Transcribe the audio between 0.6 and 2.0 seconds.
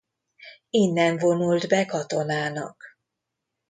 Innen vonult be